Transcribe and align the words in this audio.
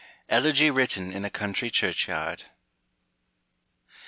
ELEGY 0.29 0.71
WRITTEN 0.71 1.11
IN 1.11 1.23
A 1.23 1.29
COUNTRY 1.29 1.69
CHURCHYARD. 1.69 2.45